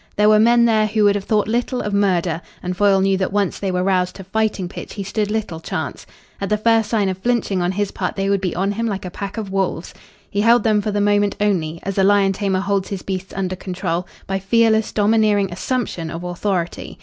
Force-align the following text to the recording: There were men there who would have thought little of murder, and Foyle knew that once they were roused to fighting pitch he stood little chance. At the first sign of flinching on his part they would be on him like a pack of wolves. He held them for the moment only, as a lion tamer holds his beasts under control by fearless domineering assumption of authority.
There 0.15 0.29
were 0.29 0.39
men 0.39 0.65
there 0.65 0.87
who 0.87 1.03
would 1.03 1.13
have 1.13 1.25
thought 1.25 1.47
little 1.47 1.79
of 1.79 1.93
murder, 1.93 2.41
and 2.63 2.75
Foyle 2.75 3.01
knew 3.01 3.17
that 3.17 3.31
once 3.31 3.59
they 3.59 3.71
were 3.71 3.83
roused 3.83 4.15
to 4.15 4.23
fighting 4.23 4.67
pitch 4.67 4.95
he 4.95 5.03
stood 5.03 5.29
little 5.29 5.59
chance. 5.59 6.07
At 6.41 6.49
the 6.49 6.57
first 6.57 6.89
sign 6.89 7.07
of 7.07 7.19
flinching 7.19 7.61
on 7.61 7.71
his 7.73 7.91
part 7.91 8.15
they 8.15 8.27
would 8.27 8.41
be 8.41 8.55
on 8.55 8.71
him 8.71 8.87
like 8.87 9.05
a 9.05 9.11
pack 9.11 9.37
of 9.37 9.51
wolves. 9.51 9.93
He 10.27 10.41
held 10.41 10.63
them 10.63 10.81
for 10.81 10.89
the 10.89 11.01
moment 11.01 11.35
only, 11.39 11.81
as 11.83 11.99
a 11.99 12.03
lion 12.03 12.33
tamer 12.33 12.61
holds 12.61 12.89
his 12.89 13.03
beasts 13.03 13.35
under 13.37 13.55
control 13.55 14.07
by 14.25 14.39
fearless 14.39 14.91
domineering 14.91 15.53
assumption 15.53 16.09
of 16.09 16.23
authority. 16.23 16.97